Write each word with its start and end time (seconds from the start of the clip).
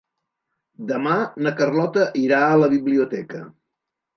Demà 0.91 1.13
na 1.47 1.53
Carlota 1.61 2.07
irà 2.25 2.41
a 2.47 2.59
la 2.63 2.73
biblioteca. 2.75 3.45